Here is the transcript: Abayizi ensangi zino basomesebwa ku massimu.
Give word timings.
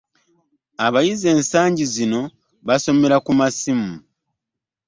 Abayizi 0.85 1.25
ensangi 1.35 1.83
zino 1.93 2.21
basomesebwa 2.67 3.17
ku 3.25 3.31
massimu. 3.39 3.91